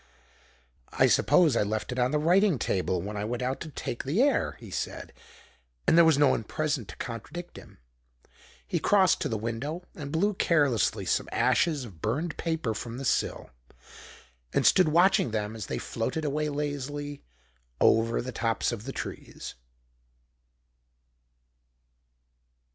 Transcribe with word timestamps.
"I 0.93 1.05
suppose 1.05 1.55
I 1.55 1.61
left 1.61 1.91
it 1.91 1.99
on 1.99 2.09
the 2.09 2.17
writing 2.17 2.57
table 2.57 3.03
when 3.03 3.15
I 3.15 3.23
went 3.23 3.43
out 3.43 3.59
to 3.61 3.69
take 3.69 4.03
the 4.03 4.19
air," 4.23 4.57
he 4.59 4.71
said. 4.71 5.13
And 5.85 5.95
there 5.95 6.03
was 6.03 6.17
no 6.17 6.29
one 6.29 6.43
present 6.43 6.87
to 6.87 6.95
contradict 6.95 7.55
him. 7.55 7.77
He 8.65 8.79
crossed 8.79 9.21
to 9.21 9.29
the 9.29 9.37
window 9.37 9.83
and 9.93 10.11
blew 10.11 10.33
carelessly 10.33 11.05
some 11.05 11.29
ashes 11.31 11.85
of 11.85 12.01
burned 12.01 12.35
paper 12.37 12.73
from 12.73 12.97
the 12.97 13.05
sill, 13.05 13.51
and 14.51 14.65
stood 14.65 14.87
watching 14.89 15.29
them 15.29 15.55
as 15.55 15.67
they 15.67 15.77
floated 15.77 16.25
away 16.25 16.49
lazily 16.49 17.21
over 17.79 18.23
the 18.23 18.31
tops 18.31 18.71
of 18.71 18.85
the 18.85 18.91
trees. 18.91 19.53